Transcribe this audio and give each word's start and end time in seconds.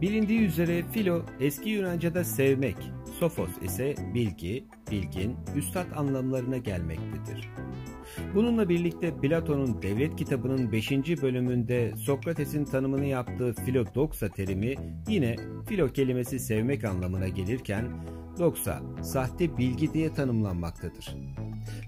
Bilindiği 0.00 0.40
üzere 0.40 0.82
filo 0.92 1.22
eski 1.40 1.70
Yunanca'da 1.70 2.24
sevmek, 2.24 2.76
sofos 3.18 3.50
ise 3.62 3.94
bilgi, 4.14 4.66
bilgin, 4.90 5.36
üstad 5.56 5.86
anlamlarına 5.96 6.56
gelmektedir. 6.56 7.50
Bununla 8.34 8.68
birlikte 8.68 9.20
Platon'un 9.20 9.82
Devlet 9.82 10.16
kitabının 10.16 10.72
5. 10.72 10.90
bölümünde 11.22 11.92
Sokrates'in 11.96 12.64
tanımını 12.64 13.04
yaptığı 13.04 13.52
filodoksa 13.52 14.28
terimi 14.28 14.74
yine 15.08 15.36
filo 15.68 15.88
kelimesi 15.88 16.38
sevmek 16.38 16.84
anlamına 16.84 17.28
gelirken 17.28 17.86
doksa 18.38 18.82
sahte 19.02 19.58
bilgi 19.58 19.92
diye 19.92 20.14
tanımlanmaktadır. 20.14 21.16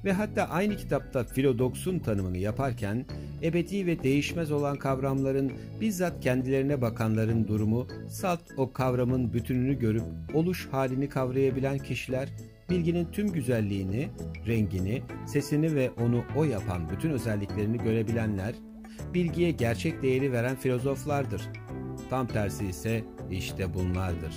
Ve 0.05 0.13
hatta 0.13 0.45
aynı 0.45 0.77
kitapta 0.77 1.25
filodoksun 1.25 1.99
tanımını 1.99 2.39
yaparken 2.39 3.05
ebedi 3.43 3.87
ve 3.87 4.03
değişmez 4.03 4.53
olan 4.53 4.77
kavramların 4.77 5.53
bizzat 5.81 6.21
kendilerine 6.21 6.83
bakanların 6.83 7.49
durumu 7.49 7.87
salt 8.09 8.41
o 8.57 8.73
kavramın 8.73 9.33
bütününü 9.33 9.79
görüp 9.79 10.03
oluş 10.35 10.69
halini 10.71 11.09
kavrayabilen 11.09 11.79
kişiler 11.79 12.29
bilginin 12.71 13.09
tüm 13.13 13.33
güzelliğini, 13.33 14.09
rengini, 14.47 15.03
sesini 15.27 15.75
ve 15.75 15.91
onu 15.91 16.25
o 16.37 16.45
yapan 16.45 16.91
bütün 16.91 17.11
özelliklerini 17.11 17.79
görebilenler, 17.79 18.55
bilgiye 19.15 19.51
gerçek 19.51 20.03
değeri 20.03 20.33
veren 20.33 20.57
filozoflardır. 20.57 21.43
Tam 22.11 22.27
tersi 22.27 22.67
ise 22.67 23.05
işte 23.31 23.75
bunlardır. 23.75 24.35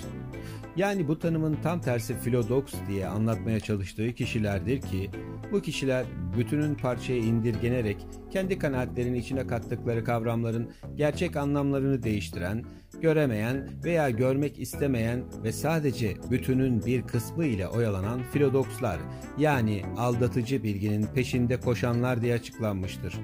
Yani 0.76 1.08
bu 1.08 1.18
tanımın 1.18 1.56
tam 1.62 1.80
tersi 1.80 2.18
filodoks 2.18 2.74
diye 2.88 3.06
anlatmaya 3.06 3.60
çalıştığı 3.60 4.12
kişilerdir 4.12 4.80
ki, 4.80 5.10
bu 5.52 5.62
kişiler 5.62 6.04
bütünün 6.36 6.74
parçaya 6.74 7.18
indirgenerek 7.18 7.96
kendi 8.30 8.58
kanaatlerinin 8.58 9.18
içine 9.18 9.46
kattıkları 9.46 10.04
kavramların 10.04 10.70
gerçek 10.94 11.36
anlamlarını 11.36 12.02
değiştiren, 12.02 12.64
göremeyen 13.00 13.68
veya 13.84 14.10
görmek 14.10 14.58
istemeyen 14.58 15.24
ve 15.44 15.52
sadece 15.52 16.14
bütünün 16.30 16.86
bir 16.86 17.02
kısmı 17.02 17.44
ile 17.44 17.68
oyalanan 17.68 18.20
filodokslar 18.32 18.98
yani 19.38 19.82
aldatıcı 19.96 20.62
bilginin 20.62 21.06
peşinde 21.14 21.60
koşanlar 21.60 22.22
diye 22.22 22.34
açıklanmıştır. 22.34 23.14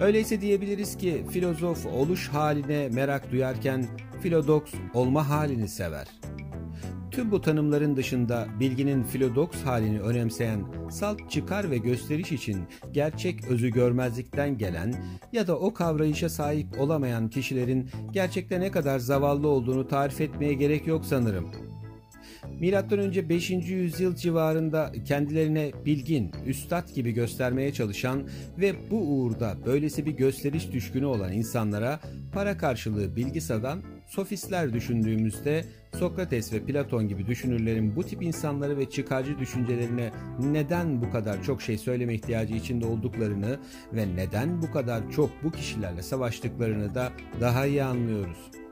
Öyleyse 0.00 0.40
diyebiliriz 0.40 0.96
ki 0.96 1.24
filozof 1.30 1.86
oluş 1.86 2.28
haline 2.28 2.88
merak 2.88 3.32
duyarken 3.32 3.86
filodoks 4.22 4.72
olma 4.94 5.28
halini 5.28 5.68
sever. 5.68 6.08
Tüm 7.10 7.30
bu 7.30 7.40
tanımların 7.40 7.96
dışında 7.96 8.46
bilginin 8.60 9.02
filodoks 9.04 9.62
halini 9.62 10.00
önemseyen 10.00 10.64
salt 10.90 11.30
çıkar 11.30 11.70
ve 11.70 11.78
gösteriş 11.78 12.32
için 12.32 12.58
gerçek 12.92 13.44
özü 13.44 13.68
görmezlikten 13.68 14.58
gelen 14.58 14.94
ya 15.32 15.46
da 15.46 15.58
o 15.58 15.74
kavrayışa 15.74 16.28
sahip 16.28 16.80
olamayan 16.80 17.28
kişilerin 17.28 17.90
gerçekte 18.12 18.60
ne 18.60 18.70
kadar 18.70 18.98
zavallı 18.98 19.48
olduğunu 19.48 19.88
tarif 19.88 20.20
etmeye 20.20 20.54
gerek 20.54 20.86
yok 20.86 21.04
sanırım. 21.04 21.73
Milattan 22.60 22.98
önce 22.98 23.28
5. 23.28 23.50
yüzyıl 23.50 24.14
civarında 24.14 24.92
kendilerine 25.04 25.72
bilgin, 25.86 26.30
üstad 26.46 26.94
gibi 26.94 27.12
göstermeye 27.12 27.72
çalışan 27.72 28.22
ve 28.58 28.74
bu 28.90 28.96
uğurda 28.96 29.56
böylesi 29.66 30.06
bir 30.06 30.12
gösteriş 30.12 30.72
düşkünü 30.72 31.06
olan 31.06 31.32
insanlara 31.32 32.00
para 32.32 32.56
karşılığı 32.56 33.16
bilgi 33.16 33.40
sadan 33.40 33.82
sofistler 34.06 34.72
düşündüğümüzde 34.72 35.64
Sokrates 35.98 36.52
ve 36.52 36.60
Platon 36.60 37.08
gibi 37.08 37.26
düşünürlerin 37.26 37.96
bu 37.96 38.02
tip 38.02 38.22
insanları 38.22 38.78
ve 38.78 38.90
çıkarcı 38.90 39.38
düşüncelerine 39.38 40.12
neden 40.40 41.02
bu 41.02 41.10
kadar 41.10 41.42
çok 41.42 41.62
şey 41.62 41.78
söyleme 41.78 42.14
ihtiyacı 42.14 42.54
içinde 42.54 42.86
olduklarını 42.86 43.58
ve 43.92 44.16
neden 44.16 44.62
bu 44.62 44.70
kadar 44.70 45.10
çok 45.10 45.30
bu 45.44 45.50
kişilerle 45.50 46.02
savaştıklarını 46.02 46.94
da 46.94 47.12
daha 47.40 47.66
iyi 47.66 47.82
anlıyoruz 47.82 48.63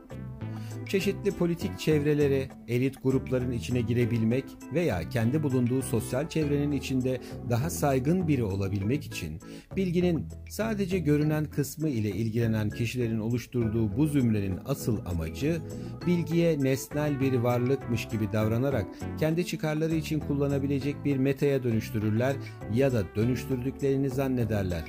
çeşitli 0.92 1.30
politik 1.30 1.78
çevrelere, 1.78 2.48
elit 2.68 3.02
grupların 3.02 3.52
içine 3.52 3.80
girebilmek 3.80 4.44
veya 4.74 5.08
kendi 5.08 5.42
bulunduğu 5.42 5.82
sosyal 5.82 6.28
çevrenin 6.28 6.72
içinde 6.72 7.20
daha 7.50 7.70
saygın 7.70 8.28
biri 8.28 8.44
olabilmek 8.44 9.04
için 9.04 9.40
bilginin 9.76 10.28
sadece 10.48 10.98
görünen 10.98 11.44
kısmı 11.44 11.88
ile 11.88 12.08
ilgilenen 12.08 12.70
kişilerin 12.70 13.18
oluşturduğu 13.18 13.96
bu 13.96 14.06
zümrenin 14.06 14.58
asıl 14.64 15.06
amacı 15.06 15.62
bilgiye 16.06 16.58
nesnel 16.58 17.20
bir 17.20 17.34
varlıkmış 17.34 18.08
gibi 18.08 18.32
davranarak 18.32 18.86
kendi 19.18 19.46
çıkarları 19.46 19.94
için 19.94 20.20
kullanabilecek 20.20 21.04
bir 21.04 21.16
metaya 21.16 21.62
dönüştürürler 21.62 22.36
ya 22.74 22.92
da 22.92 23.02
dönüştürdüklerini 23.16 24.10
zannederler. 24.10 24.84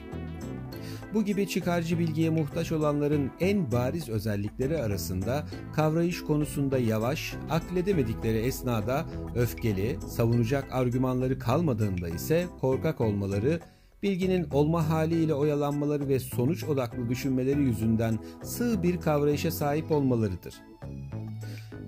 Bu 1.13 1.25
gibi 1.25 1.47
çıkarcı 1.47 2.00
bilgiye 2.00 2.29
muhtaç 2.29 2.72
olanların 2.72 3.31
en 3.40 3.72
bariz 3.72 4.09
özellikleri 4.09 4.78
arasında 4.78 5.44
kavrayış 5.75 6.24
konusunda 6.24 6.78
yavaş, 6.78 7.35
akledemedikleri 7.50 8.38
esnada 8.38 9.06
öfkeli, 9.35 9.97
savunacak 10.09 10.66
argümanları 10.72 11.40
kalmadığında 11.40 12.09
ise 12.09 12.47
korkak 12.62 13.01
olmaları, 13.01 13.59
bilginin 14.03 14.47
olma 14.51 14.90
haliyle 14.90 15.34
oyalanmaları 15.34 16.07
ve 16.07 16.19
sonuç 16.19 16.63
odaklı 16.63 17.09
düşünmeleri 17.09 17.62
yüzünden 17.62 18.19
sığ 18.44 18.84
bir 18.84 19.01
kavrayışa 19.01 19.51
sahip 19.51 19.91
olmalarıdır. 19.91 20.53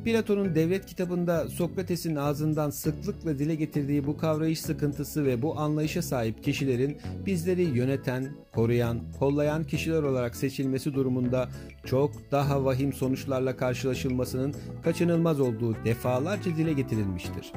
Platon'un 0.06 0.56
devlet 0.56 0.86
kitabında 0.86 1.50
Sokrates'in 1.50 2.16
ağzından 2.16 2.70
sıklıkla 2.70 3.40
dile 3.40 3.56
getirdiği 3.56 4.08
bu 4.08 4.18
kavrayış 4.18 4.62
sıkıntısı 4.62 5.26
ve 5.26 5.42
bu 5.42 5.60
anlayışa 5.60 6.02
sahip 6.02 6.44
kişilerin 6.44 6.98
bizleri 7.26 7.62
yöneten, 7.62 8.30
koruyan, 8.56 9.00
kollayan 9.20 9.64
kişiler 9.64 10.04
olarak 10.04 10.36
seçilmesi 10.36 10.94
durumunda 10.94 11.50
çok 11.86 12.32
daha 12.32 12.66
vahim 12.66 12.94
sonuçlarla 12.94 13.58
karşılaşılmasının 13.58 14.56
kaçınılmaz 14.84 15.40
olduğu 15.40 15.76
defalarca 15.86 16.58
dile 16.58 16.74
getirilmiştir. 16.74 17.52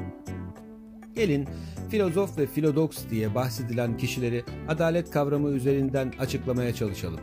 Gelin 1.15 1.49
filozof 1.91 2.39
ve 2.39 2.47
filodoks 2.47 2.99
diye 3.11 3.35
bahsedilen 3.35 3.97
kişileri 3.97 4.45
adalet 4.69 5.11
kavramı 5.11 5.51
üzerinden 5.51 6.13
açıklamaya 6.19 6.75
çalışalım. 6.75 7.21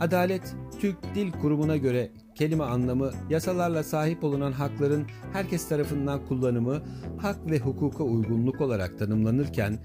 Adalet, 0.00 0.54
Türk 0.80 0.96
Dil 1.14 1.32
Kurumu'na 1.32 1.76
göre 1.76 2.10
kelime 2.34 2.64
anlamı 2.64 3.10
yasalarla 3.30 3.82
sahip 3.82 4.24
olunan 4.24 4.52
hakların 4.52 5.06
herkes 5.32 5.68
tarafından 5.68 6.26
kullanımı 6.26 6.82
hak 7.18 7.50
ve 7.50 7.58
hukuka 7.58 8.04
uygunluk 8.04 8.60
olarak 8.60 8.98
tanımlanırken 8.98 9.78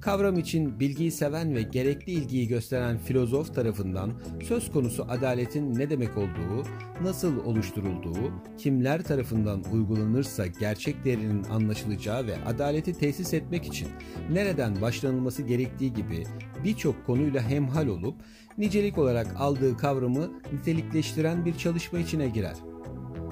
kavram 0.00 0.38
için 0.38 0.80
bilgiyi 0.80 1.12
seven 1.12 1.54
ve 1.54 1.62
gerekli 1.62 2.12
ilgiyi 2.12 2.48
gösteren 2.48 2.98
filozof 2.98 3.54
tarafından 3.54 4.12
söz 4.42 4.70
konusu 4.70 5.06
adaletin 5.08 5.74
ne 5.78 5.90
demek 5.90 6.16
olduğu, 6.16 6.68
nasıl 7.02 7.44
oluşturulduğu, 7.44 8.32
kimler 8.58 9.02
tarafından 9.02 9.64
uygulanırsa 9.72 10.46
gerçek 10.46 11.04
değerinin 11.04 11.44
anlaşılacağı 11.44 12.26
ve 12.26 12.44
adaleti 12.46 12.92
tesis 12.92 13.34
etmek 13.34 13.66
için 13.66 13.88
nereden 14.30 14.80
başlanılması 14.80 15.42
gerektiği 15.42 15.94
gibi 15.94 16.24
birçok 16.66 17.06
konuyla 17.06 17.42
hemhal 17.42 17.86
olup 17.86 18.14
nicelik 18.58 18.98
olarak 18.98 19.26
aldığı 19.38 19.76
kavramı 19.76 20.30
nitelikleştiren 20.52 21.44
bir 21.44 21.58
çalışma 21.58 21.98
içine 21.98 22.28
girer. 22.28 22.56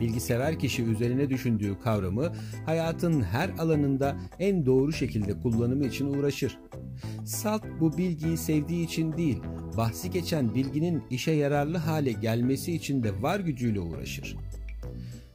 Bilgisever 0.00 0.58
kişi 0.58 0.82
üzerine 0.82 1.30
düşündüğü 1.30 1.80
kavramı 1.80 2.32
hayatın 2.66 3.22
her 3.22 3.50
alanında 3.58 4.16
en 4.38 4.66
doğru 4.66 4.92
şekilde 4.92 5.40
kullanımı 5.40 5.86
için 5.86 6.06
uğraşır. 6.06 6.58
Salt 7.24 7.62
bu 7.80 7.98
bilgiyi 7.98 8.36
sevdiği 8.36 8.84
için 8.84 9.16
değil, 9.16 9.38
bahsi 9.76 10.10
geçen 10.10 10.54
bilginin 10.54 11.02
işe 11.10 11.32
yararlı 11.32 11.78
hale 11.78 12.12
gelmesi 12.12 12.72
için 12.72 13.02
de 13.02 13.22
var 13.22 13.40
gücüyle 13.40 13.80
uğraşır. 13.80 14.36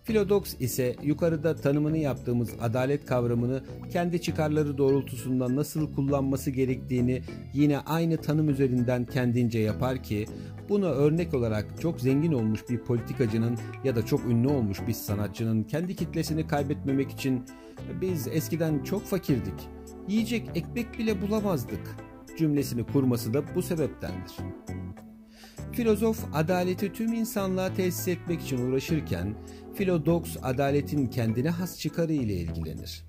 Filodoks 0.10 0.56
ise 0.60 0.96
yukarıda 1.04 1.56
tanımını 1.56 1.98
yaptığımız 1.98 2.50
adalet 2.62 3.06
kavramını 3.06 3.64
kendi 3.92 4.22
çıkarları 4.22 4.78
doğrultusunda 4.78 5.56
nasıl 5.56 5.94
kullanması 5.94 6.52
gerektiğini 6.52 7.22
yine 7.54 7.80
aynı 7.80 8.18
tanım 8.18 8.50
üzerinden 8.50 9.06
kendince 9.06 9.60
yapar 9.60 10.04
ki 10.04 10.26
Buna 10.70 10.86
örnek 10.86 11.34
olarak 11.34 11.82
çok 11.82 12.02
zengin 12.02 12.32
olmuş 12.32 12.70
bir 12.70 12.80
politikacının 12.80 13.58
ya 13.84 13.96
da 13.96 14.06
çok 14.06 14.26
ünlü 14.26 14.48
olmuş 14.48 14.78
bir 14.88 14.94
sanatçının 14.94 15.64
kendi 15.64 15.96
kitlesini 15.96 16.48
kaybetmemek 16.48 17.12
için 17.12 17.46
biz 18.02 18.28
eskiden 18.28 18.84
çok 18.84 19.06
fakirdik, 19.06 19.70
yiyecek 20.08 20.50
ekmek 20.56 21.00
bile 21.00 21.22
bulamazdık 21.22 21.96
cümlesini 22.38 22.84
kurması 22.86 23.34
da 23.34 23.56
bu 23.56 23.62
sebeptendir. 23.62 24.36
Filozof 25.80 26.26
adaleti 26.34 26.94
tüm 26.94 27.14
insanlığa 27.14 27.74
tesis 27.74 28.08
etmek 28.08 28.42
için 28.42 28.58
uğraşırken 28.58 29.36
Filodoks 29.76 30.38
adaletin 30.44 31.08
kendine 31.08 31.50
has 31.50 31.80
çıkarı 31.80 32.14
ile 32.14 32.34
ilgilenir. 32.34 33.06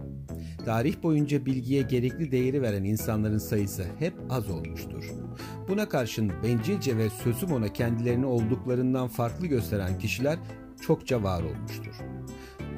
Tarih 0.64 1.02
boyunca 1.02 1.46
bilgiye 1.46 1.82
gerekli 1.82 2.32
değeri 2.32 2.62
veren 2.62 2.84
insanların 2.84 3.38
sayısı 3.38 3.84
hep 3.98 4.14
az 4.30 4.50
olmuştur. 4.50 5.04
Buna 5.68 5.88
karşın 5.88 6.32
bencilce 6.42 6.96
ve 6.96 7.10
sözüm 7.10 7.52
ona 7.52 7.72
kendilerini 7.72 8.26
olduklarından 8.26 9.08
farklı 9.08 9.46
gösteren 9.46 9.98
kişiler 9.98 10.38
çokça 10.80 11.22
var 11.22 11.42
olmuştur. 11.42 11.94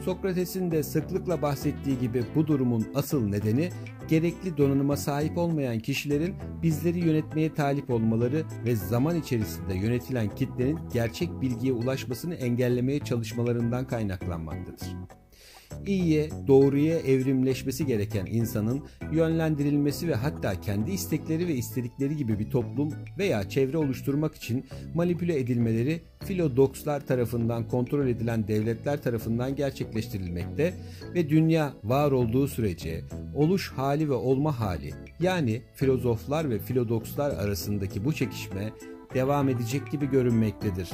Sokrates'in 0.04 0.70
de 0.70 0.82
sıklıkla 0.82 1.42
bahsettiği 1.42 1.98
gibi 1.98 2.24
bu 2.34 2.46
durumun 2.46 2.86
asıl 2.94 3.28
nedeni 3.28 3.70
gerekli 4.12 4.56
donanıma 4.56 4.96
sahip 4.96 5.38
olmayan 5.38 5.78
kişilerin 5.78 6.34
bizleri 6.62 6.98
yönetmeye 6.98 7.54
talip 7.54 7.90
olmaları 7.90 8.44
ve 8.64 8.76
zaman 8.76 9.16
içerisinde 9.16 9.74
yönetilen 9.74 10.34
kitlenin 10.34 10.78
gerçek 10.92 11.40
bilgiye 11.40 11.72
ulaşmasını 11.72 12.34
engellemeye 12.34 12.98
çalışmalarından 12.98 13.86
kaynaklanmaktadır 13.86 15.21
iyiye, 15.86 16.30
doğruya 16.46 16.98
evrimleşmesi 16.98 17.86
gereken 17.86 18.26
insanın 18.26 18.82
yönlendirilmesi 19.12 20.08
ve 20.08 20.14
hatta 20.14 20.60
kendi 20.60 20.90
istekleri 20.90 21.48
ve 21.48 21.54
istedikleri 21.54 22.16
gibi 22.16 22.38
bir 22.38 22.50
toplum 22.50 22.92
veya 23.18 23.48
çevre 23.48 23.78
oluşturmak 23.78 24.34
için 24.34 24.66
manipüle 24.94 25.38
edilmeleri 25.38 26.02
filodokslar 26.24 27.06
tarafından 27.06 27.68
kontrol 27.68 28.06
edilen 28.06 28.48
devletler 28.48 29.02
tarafından 29.02 29.56
gerçekleştirilmekte 29.56 30.74
ve 31.14 31.30
dünya 31.30 31.72
var 31.84 32.12
olduğu 32.12 32.48
sürece 32.48 33.04
oluş 33.34 33.72
hali 33.72 34.08
ve 34.08 34.14
olma 34.14 34.60
hali 34.60 34.90
yani 35.20 35.62
filozoflar 35.74 36.50
ve 36.50 36.58
filodokslar 36.58 37.30
arasındaki 37.30 38.04
bu 38.04 38.12
çekişme 38.12 38.72
devam 39.14 39.48
edecek 39.48 39.90
gibi 39.90 40.10
görünmektedir. 40.10 40.90